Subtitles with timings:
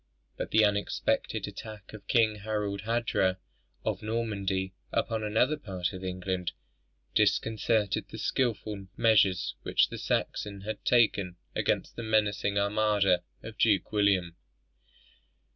[0.35, 3.37] But the unexpected attack of King Harald Hardrada
[3.85, 6.53] of Norway upon another part of England,
[7.13, 13.91] disconcerted the skilful measures which the Saxon had taken against the menacing armada of Duke
[13.91, 14.35] William.